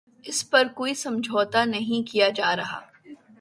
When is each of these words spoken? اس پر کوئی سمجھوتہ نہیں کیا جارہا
اس 0.25 0.39
پر 0.49 0.67
کوئی 0.75 0.93
سمجھوتہ 0.93 1.63
نہیں 1.65 2.07
کیا 2.07 2.29
جارہا 2.29 2.79